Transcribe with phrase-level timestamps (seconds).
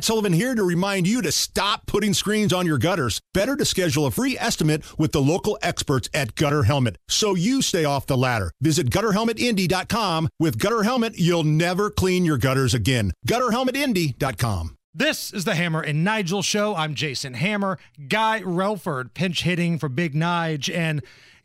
[0.00, 3.20] Matt Sullivan here to remind you to stop putting screens on your gutters.
[3.34, 7.60] Better to schedule a free estimate with the local experts at Gutter Helmet so you
[7.60, 8.50] stay off the ladder.
[8.62, 10.30] Visit gutterhelmetindy.com.
[10.38, 13.12] With Gutter Helmet, you'll never clean your gutters again.
[13.28, 14.74] Gutterhelmetindy.com.
[14.94, 16.74] This is the Hammer and Nigel show.
[16.74, 17.78] I'm Jason Hammer.
[18.08, 20.74] Guy Relford pinch hitting for Big Nige.
[20.74, 21.02] And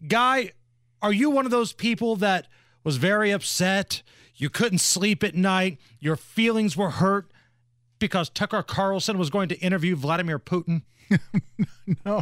[0.07, 0.53] Guy,
[1.01, 2.47] are you one of those people that
[2.85, 4.01] was very upset?
[4.33, 5.77] You couldn't sleep at night.
[5.99, 7.29] Your feelings were hurt
[7.99, 10.83] because Tucker Carlson was going to interview Vladimir Putin?
[12.05, 12.21] no,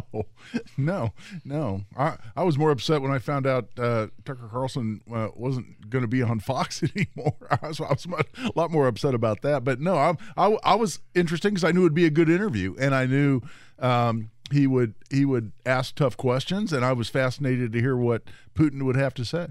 [0.76, 1.12] no,
[1.44, 1.82] no.
[1.96, 6.02] I, I was more upset when I found out uh, Tucker Carlson uh, wasn't going
[6.02, 7.36] to be on Fox anymore.
[7.50, 9.64] I was, I was much, a lot more upset about that.
[9.64, 12.74] But no, I, I, I was interesting because I knew it'd be a good interview,
[12.78, 13.40] and I knew
[13.78, 18.22] um, he would he would ask tough questions, and I was fascinated to hear what
[18.54, 19.48] Putin would have to say.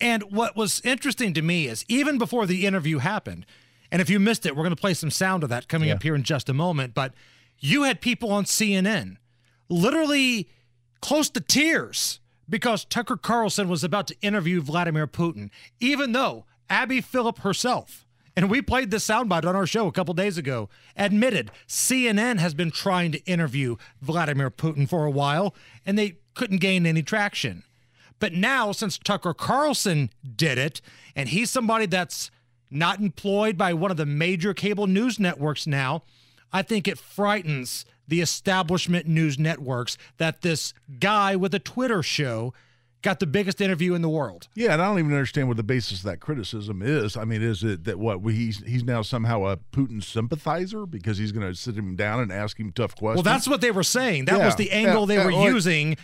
[0.00, 3.46] And what was interesting to me is even before the interview happened,
[3.90, 5.94] and if you missed it, we're going to play some sound of that coming yeah.
[5.94, 6.94] up here in just a moment.
[6.94, 7.14] But
[7.58, 9.16] you had people on CNN
[9.68, 10.48] literally
[11.00, 17.00] close to tears because Tucker Carlson was about to interview Vladimir Putin, even though Abby
[17.00, 21.50] Phillip herself, and we played this soundbite on our show a couple days ago, admitted
[21.66, 25.54] CNN has been trying to interview Vladimir Putin for a while
[25.84, 27.64] and they couldn't gain any traction.
[28.20, 30.80] But now, since Tucker Carlson did it,
[31.14, 32.30] and he's somebody that's
[32.70, 36.02] not employed by one of the major cable news networks now,
[36.52, 42.54] I think it frightens the establishment news networks that this guy with a Twitter show
[43.02, 44.48] got the biggest interview in the world.
[44.54, 47.16] Yeah, and I don't even understand what the basis of that criticism is.
[47.16, 51.32] I mean, is it that what he's he's now somehow a Putin sympathizer because he's
[51.32, 53.24] going to sit him down and ask him tough questions?
[53.24, 54.24] Well, that's what they were saying.
[54.24, 55.96] That yeah, was the angle yeah, they were well, using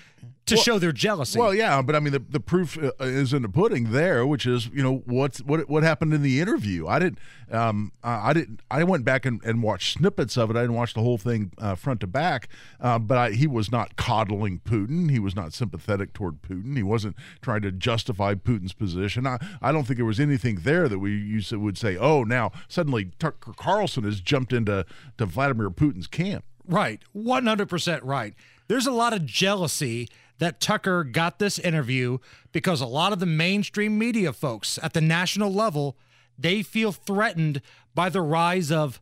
[0.46, 1.38] to well, show their jealousy.
[1.38, 4.46] Well, yeah, but I mean, the, the proof uh, is in the pudding there, which
[4.46, 6.86] is you know what's what what happened in the interview.
[6.86, 7.18] I didn't,
[7.50, 10.56] um, I didn't, I went back and, and watched snippets of it.
[10.56, 12.48] I didn't watch the whole thing uh, front to back,
[12.80, 15.10] uh, but I, he was not coddling Putin.
[15.10, 16.76] He was not sympathetic toward Putin.
[16.76, 19.26] He wasn't trying to justify Putin's position.
[19.26, 22.52] I, I don't think there was anything there that we to, would say, oh, now
[22.68, 24.84] suddenly Tucker Carlson has jumped into
[25.18, 26.44] to Vladimir Putin's camp.
[26.66, 28.34] Right, one hundred percent right.
[28.68, 30.08] There's a lot of jealousy
[30.38, 32.18] that Tucker got this interview
[32.52, 35.96] because a lot of the mainstream media folks at the national level,
[36.38, 37.60] they feel threatened
[37.94, 39.00] by the rise of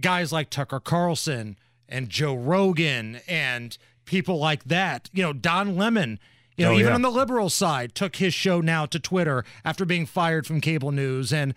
[0.00, 1.56] guys like Tucker Carlson
[1.88, 5.10] and Joe Rogan and people like that.
[5.12, 6.20] You know, Don Lemon,
[6.56, 6.94] you know, oh, even yeah.
[6.94, 10.92] on the liberal side, took his show now to Twitter after being fired from cable
[10.92, 11.32] news.
[11.32, 11.54] And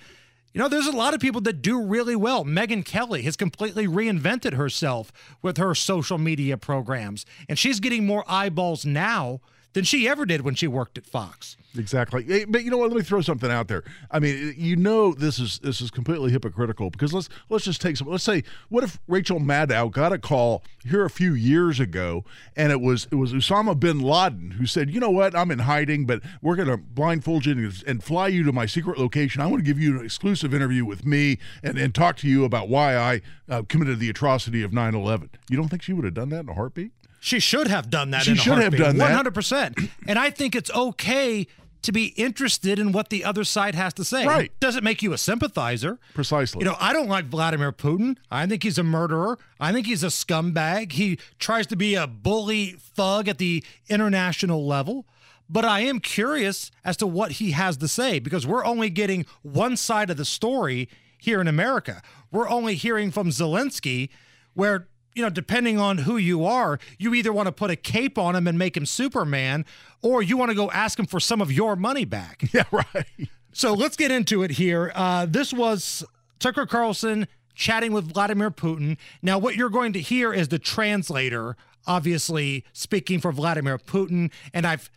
[0.53, 2.43] you know, there's a lot of people that do really well.
[2.43, 8.25] Megyn Kelly has completely reinvented herself with her social media programs, and she's getting more
[8.27, 9.39] eyeballs now
[9.73, 11.57] than she ever did when she worked at Fox.
[11.77, 12.45] Exactly.
[12.45, 12.89] But you know what?
[12.89, 13.83] Let me throw something out there.
[14.09, 17.95] I mean, you know, this is this is completely hypocritical because let's let's just take
[17.95, 18.07] some.
[18.07, 22.25] Let's say, what if Rachel Maddow got a call here a few years ago,
[22.57, 25.35] and it was it was Osama bin Laden who said, you know what?
[25.35, 28.65] I'm in hiding, but we're going to blindfold you and, and, fly you to my
[28.65, 29.41] secret location.
[29.41, 32.43] I want to give you an exclusive interview with me and and talk to you
[32.43, 35.29] about why I uh, committed the atrocity of 9/11.
[35.49, 36.91] You don't think she would have done that in a heartbeat?
[37.23, 38.23] She should have done that.
[38.23, 39.25] She should have done that.
[39.25, 39.89] 100%.
[40.07, 41.45] and I think it's okay
[41.83, 44.25] to be interested in what the other side has to say.
[44.25, 44.51] Right.
[44.59, 45.99] Doesn't make you a sympathizer.
[46.15, 46.59] Precisely.
[46.59, 48.17] You know, I don't like Vladimir Putin.
[48.31, 49.37] I think he's a murderer.
[49.59, 50.93] I think he's a scumbag.
[50.93, 55.05] He tries to be a bully thug at the international level.
[55.47, 59.27] But I am curious as to what he has to say because we're only getting
[59.43, 60.89] one side of the story
[61.19, 62.01] here in America.
[62.31, 64.09] We're only hearing from Zelensky
[64.53, 68.17] where you know, depending on who you are, you either want to put a cape
[68.17, 69.65] on him and make him Superman,
[70.01, 72.43] or you want to go ask him for some of your money back.
[72.53, 73.05] Yeah, right.
[73.53, 74.91] So let's get into it here.
[74.93, 76.03] Uh, this was
[76.39, 78.97] Tucker Carlson chatting with Vladimir Putin.
[79.21, 81.55] Now, what you're going to hear is the translator,
[81.87, 84.89] obviously speaking for Vladimir Putin, and I've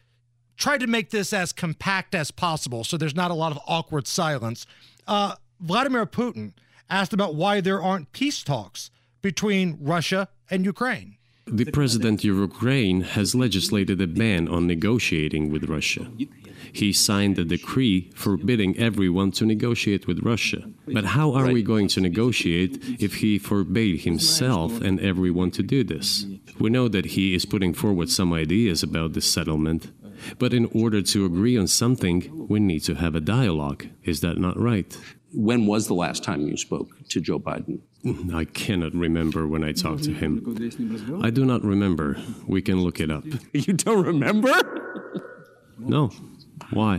[0.57, 4.07] tried to make this as compact as possible so there's not a lot of awkward
[4.07, 4.67] silence.
[5.07, 6.53] Uh, Vladimir Putin
[6.91, 8.91] asked about why there aren't peace talks
[9.25, 11.17] between Russia and Ukraine.
[11.47, 16.05] The president of Ukraine has legislated a ban on negotiating with Russia.
[16.81, 20.61] He signed a decree forbidding everyone to negotiate with Russia.
[20.97, 22.73] But how are we going to negotiate
[23.07, 26.27] if he forbade himself and everyone to do this?
[26.63, 29.83] We know that he is putting forward some ideas about this settlement.
[30.39, 32.19] But in order to agree on something,
[32.53, 33.83] we need to have a dialogue.
[34.05, 34.91] Is that not right?
[35.35, 37.81] When was the last time you spoke to Joe Biden?
[38.05, 38.37] Mm-hmm.
[38.37, 41.21] I cannot remember when I talked to him.
[41.23, 42.17] I do not remember.
[42.47, 43.25] We can look it up.
[43.53, 44.53] You don't remember?
[45.79, 46.11] No.
[46.71, 46.99] Why?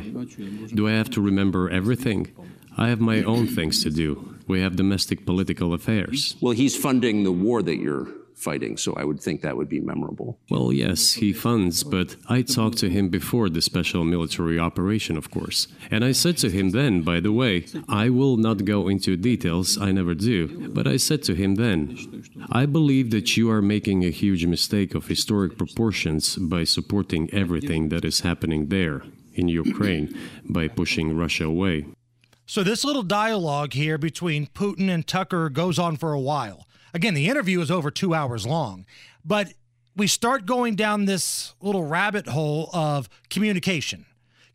[0.74, 2.32] Do I have to remember everything?
[2.78, 4.36] I have my own things to do.
[4.48, 6.36] We have domestic political affairs.
[6.42, 9.80] Well, he's funding the war that you're fighting, so I would think that would be
[9.80, 10.38] memorable.
[10.50, 15.32] Well, yes, he funds, but I talked to him before the special military operation, of
[15.32, 15.68] course.
[15.90, 19.78] And I said to him then, by the way, I will not go into details,
[19.78, 24.04] I never do, but I said to him then, I believe that you are making
[24.04, 29.04] a huge mistake of historic proportions by supporting everything that is happening there
[29.34, 30.18] in Ukraine
[30.48, 31.86] by pushing Russia away.
[32.48, 36.68] So, this little dialogue here between Putin and Tucker goes on for a while.
[36.96, 38.86] Again, the interview is over two hours long,
[39.26, 39.54] but
[39.98, 44.06] we start going down this little rabbit hole of communication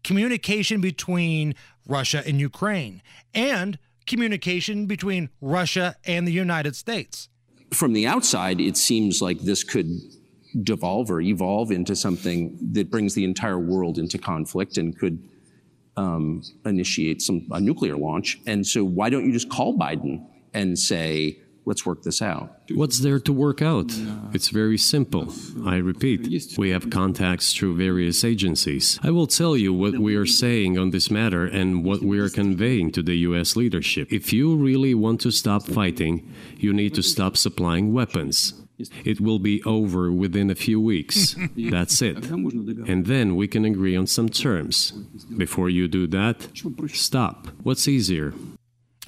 [0.02, 1.54] communication between
[1.86, 3.02] Russia and Ukraine,
[3.34, 7.28] and communication between Russia and the United States.
[7.74, 9.90] From the outside, it seems like this could
[10.62, 15.22] devolve or evolve into something that brings the entire world into conflict and could
[15.98, 18.38] um, initiate some a nuclear launch.
[18.46, 21.36] And so, why don't you just call Biden and say,
[21.70, 22.44] let's work this out.
[22.80, 23.90] What's there to work out?
[24.36, 25.32] It's very simple.
[25.64, 26.20] I repeat,
[26.58, 28.98] we have contacts through various agencies.
[29.08, 32.28] I will tell you what we are saying on this matter and what we are
[32.28, 33.54] conveying to the U.S.
[33.54, 34.12] leadership.
[34.20, 36.14] If you really want to stop fighting,
[36.64, 38.36] you need to stop supplying weapons.
[39.04, 41.36] It will be over within a few weeks.
[41.56, 42.16] That's it.
[42.92, 44.92] And then we can agree on some terms.
[45.44, 46.48] Before you do that,
[46.88, 47.48] stop.
[47.62, 48.32] What's easier?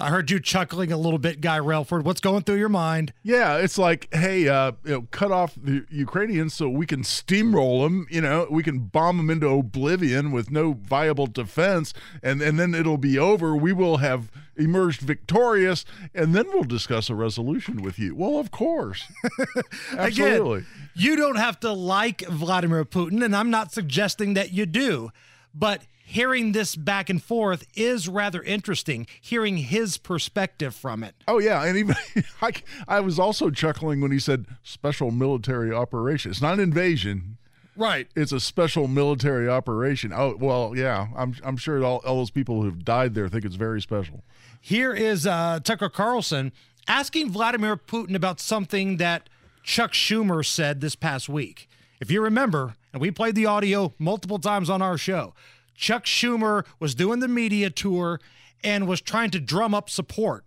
[0.03, 2.03] I heard you chuckling a little bit, Guy Relford.
[2.03, 3.13] What's going through your mind?
[3.23, 7.85] Yeah, it's like, hey, uh, you know, cut off the Ukrainians so we can steamroll
[7.85, 8.05] them.
[8.09, 12.75] You know, we can bomb them into oblivion with no viable defense, and and then
[12.75, 13.55] it'll be over.
[13.55, 18.13] We will have emerged victorious, and then we'll discuss a resolution with you.
[18.13, 19.05] Well, of course,
[19.97, 20.57] absolutely.
[20.59, 25.11] Again, you don't have to like Vladimir Putin, and I'm not suggesting that you do,
[25.55, 31.15] but hearing this back and forth is rather interesting, hearing his perspective from it.
[31.27, 31.63] Oh, yeah.
[31.63, 31.95] And even
[32.41, 32.51] I,
[32.87, 36.31] I was also chuckling when he said special military operation.
[36.31, 37.37] It's not an invasion.
[37.75, 38.07] Right.
[38.15, 40.13] It's a special military operation.
[40.13, 41.07] Oh, well, yeah.
[41.15, 44.23] I'm, I'm sure all, all those people who've died there think it's very special.
[44.61, 46.51] Here is uh, Tucker Carlson
[46.87, 49.27] asking Vladimir Putin about something that
[49.63, 51.67] Chuck Schumer said this past week.
[51.99, 55.33] If you remember, and we played the audio multiple times on our show,
[55.75, 58.19] Chuck Schumer was doing the media tour
[58.63, 60.45] and was trying to drum up support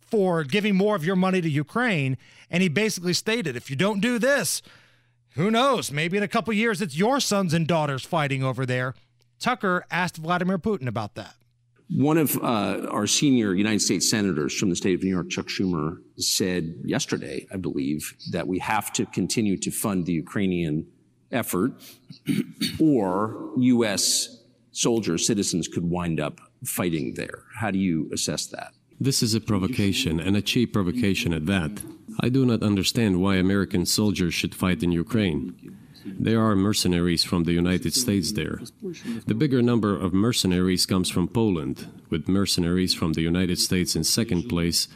[0.00, 2.16] for giving more of your money to Ukraine.
[2.50, 4.62] And he basically stated if you don't do this,
[5.30, 5.90] who knows?
[5.90, 8.94] Maybe in a couple years, it's your sons and daughters fighting over there.
[9.40, 11.34] Tucker asked Vladimir Putin about that.
[11.90, 15.48] One of uh, our senior United States senators from the state of New York, Chuck
[15.48, 20.86] Schumer, said yesterday, I believe, that we have to continue to fund the Ukrainian
[21.30, 21.72] effort
[22.80, 24.43] or U.S
[24.74, 27.44] soldiers, citizens could wind up fighting there.
[27.56, 28.74] How do you assess that?
[29.00, 31.82] This is a provocation, and a cheap provocation at that.
[32.20, 35.76] I do not understand why American soldiers should fight in Ukraine.
[36.06, 38.60] There are mercenaries from the United States there.
[39.26, 44.04] The bigger number of mercenaries comes from Poland, with mercenaries from the United States in
[44.04, 44.86] second place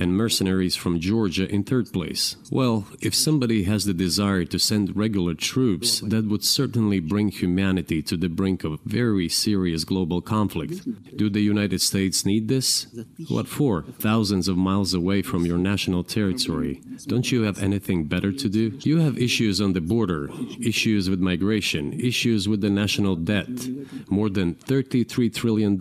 [0.00, 2.36] and mercenaries from Georgia in third place.
[2.50, 8.00] Well, if somebody has the desire to send regular troops, that would certainly bring humanity
[8.10, 10.76] to the brink of very serious global conflict.
[11.20, 12.86] Do the United States need this?
[13.28, 13.82] What for?
[14.08, 16.80] Thousands of miles away from your national territory.
[17.06, 18.64] Don't you have anything better to do?
[18.80, 20.30] You have issues on the border
[20.72, 23.50] issues with migration, issues with the national debt,
[24.08, 25.76] more than $33 trillion.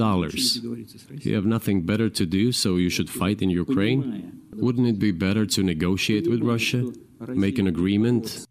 [1.09, 4.41] You have nothing better to do, so you should fight in Ukraine?
[4.53, 6.91] Wouldn't it be better to negotiate with Russia,
[7.27, 8.45] make an agreement?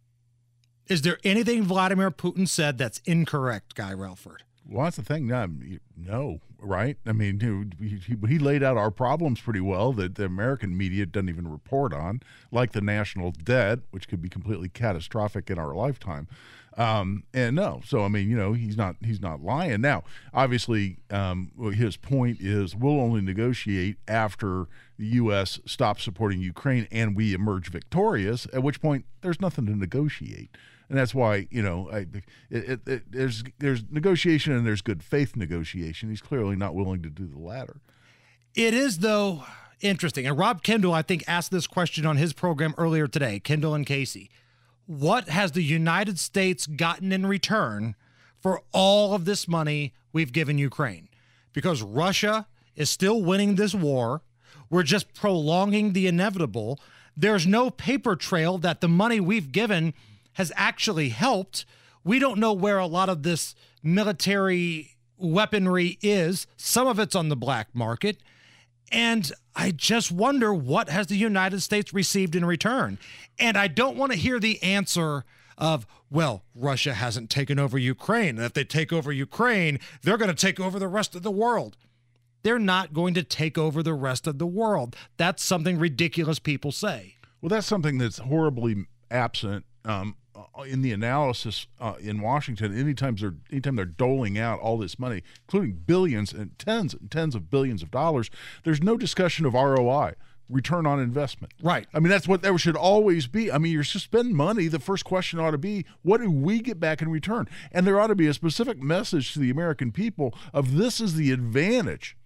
[0.89, 4.39] Is there anything Vladimir Putin said that's incorrect, Guy Relford?
[4.69, 5.27] Well, that's the thing.
[5.27, 5.49] No,
[5.97, 6.97] no right?
[7.07, 11.29] I mean, he, he, laid out our problems pretty well that the American media doesn't
[11.29, 12.21] even report on,
[12.51, 16.29] like the national debt, which could be completely catastrophic in our lifetime.
[16.81, 19.83] Um, and no, so I mean, you know, he's not he's not lying.
[19.83, 24.67] Now, obviously, um, his point is we'll only negotiate after
[24.99, 25.61] the U.S.
[25.67, 28.47] stops supporting Ukraine and we emerge victorious.
[28.55, 30.57] At which point, there's nothing to negotiate
[30.91, 35.03] and that's why you know I, it, it, it, there's there's negotiation and there's good
[35.03, 36.11] faith negotiation.
[36.11, 37.81] He's clearly not willing to do the latter.
[38.55, 39.45] It is though
[39.81, 43.39] interesting, and Rob Kendall I think asked this question on his program earlier today.
[43.39, 44.31] Kendall and Casey,
[44.91, 47.95] what has the United States gotten in return
[48.41, 51.09] for all of this money we've given Ukraine?
[51.53, 54.23] Because Russia is still winning this war.
[54.69, 56.81] We're just prolonging the inevitable.
[57.17, 59.95] There's no paper trail that the money we've given
[60.33, 61.65] has actually helped.
[62.03, 63.55] We don't know where a lot of this
[63.85, 66.49] military weaponry is.
[66.57, 68.17] Some of it's on the black market.
[68.91, 72.99] And I just wonder what has the United States received in return?
[73.39, 75.25] And I don't want to hear the answer
[75.57, 78.37] of, well, Russia hasn't taken over Ukraine.
[78.37, 81.31] And if they take over Ukraine, they're going to take over the rest of the
[81.31, 81.77] world.
[82.43, 84.97] They're not going to take over the rest of the world.
[85.19, 87.17] That's something ridiculous people say.
[87.41, 90.17] Well, that's something that's horribly absent um,
[90.67, 92.77] in the analysis uh, in Washington.
[92.77, 97.35] Anytime they're anytime they're doling out all this money, including billions and tens and tens
[97.35, 98.31] of billions of dollars,
[98.65, 100.15] there's no discussion of ROI
[100.51, 101.55] return on investment.
[101.63, 101.87] Right.
[101.95, 103.51] I mean, that's what there should always be.
[103.51, 104.67] I mean, you're just spending money.
[104.67, 107.49] The first question ought to be, what do we get back in return?
[107.73, 111.15] And there ought to be a specific message to the American people of this is
[111.15, 112.17] the advantage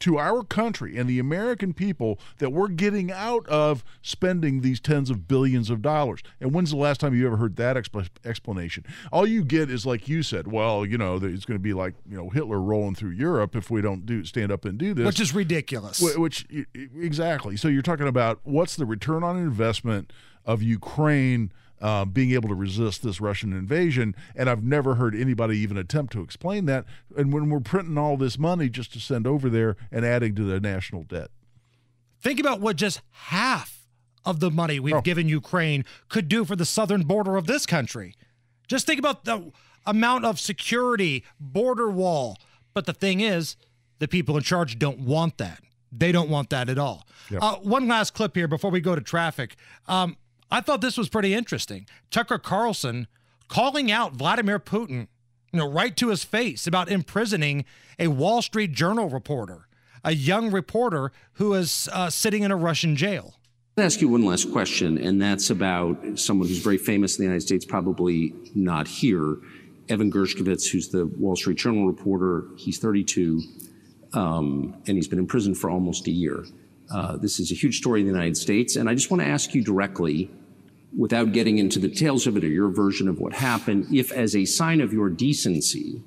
[0.00, 5.10] to our country and the American people that we're getting out of spending these tens
[5.10, 6.20] of billions of dollars.
[6.40, 8.84] And when's the last time you ever heard that exp- explanation?
[9.12, 11.94] All you get is like you said, well, you know, it's going to be like,
[12.08, 15.06] you know, Hitler rolling through Europe if we don't do stand up and do this.
[15.06, 16.00] Which is ridiculous.
[16.00, 17.56] Which exactly.
[17.56, 20.12] So you're talking about what's the return on investment
[20.44, 24.14] of Ukraine uh, being able to resist this Russian invasion.
[24.34, 26.84] And I've never heard anybody even attempt to explain that.
[27.16, 30.44] And when we're printing all this money just to send over there and adding to
[30.44, 31.30] the national debt.
[32.20, 33.86] Think about what just half
[34.24, 35.00] of the money we've oh.
[35.00, 38.14] given Ukraine could do for the southern border of this country.
[38.68, 39.50] Just think about the
[39.86, 42.36] amount of security, border wall.
[42.74, 43.56] But the thing is,
[43.98, 45.60] the people in charge don't want that.
[45.90, 47.06] They don't want that at all.
[47.30, 47.42] Yep.
[47.42, 49.56] Uh, one last clip here before we go to traffic.
[49.88, 50.16] Um,
[50.50, 51.86] I thought this was pretty interesting.
[52.10, 53.06] Tucker Carlson
[53.48, 55.08] calling out Vladimir Putin,
[55.52, 57.64] you know, right to his face about imprisoning
[57.98, 59.68] a Wall Street Journal reporter,
[60.04, 63.34] a young reporter who is uh, sitting in a Russian jail.
[63.78, 67.28] I'll ask you one last question, and that's about someone who's very famous in the
[67.28, 69.36] United States, probably not here.
[69.88, 73.40] Evan Gershkovich, who's the Wall Street Journal reporter, he's 32,
[74.12, 76.44] um, and he's been in prison for almost a year.
[76.92, 79.28] Uh, this is a huge story in the United States, and I just want to
[79.28, 80.30] ask you directly
[80.96, 84.34] without getting into the details of it or your version of what happened, if as
[84.34, 86.02] a sign of your decency,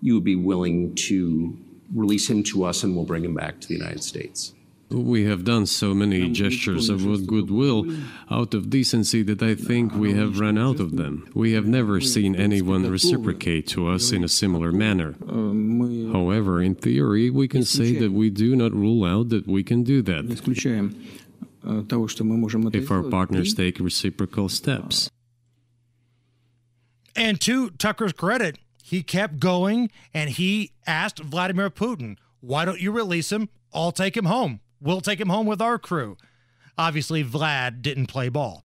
[0.00, 1.56] you would be willing to
[1.94, 4.54] release him to us and we'll bring him back to the United States.
[4.90, 7.84] We have done so many gestures of goodwill
[8.30, 11.30] out of decency that I think we have run out of them.
[11.34, 15.14] We have never seen anyone reciprocate to us in a similar manner.
[16.12, 19.82] However, in theory, we can say that we do not rule out that we can
[19.82, 20.24] do that
[21.67, 25.09] Э, того, что мы можем это If our partners take reciprocal steps.
[27.15, 32.91] And to Tucker's credit, he kept going and he asked Vladimir Putin, why don't you
[32.91, 33.49] release him?
[33.73, 34.59] I'll take him home.
[34.81, 36.17] We'll take him home with our crew.
[36.77, 38.61] Obviously, Vlad didn't play ball.